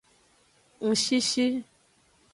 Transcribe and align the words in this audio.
Ngshishi. 0.87 1.47